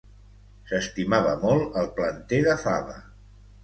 S'estimava 0.71 1.37
molt 1.45 1.79
el 1.85 1.93
planter 2.01 2.45
de 2.53 2.61
fava. 2.67 3.03